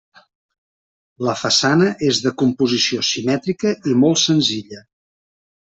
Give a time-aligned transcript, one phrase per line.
[1.27, 4.85] La façana és de composició simètrica i molt senzilla.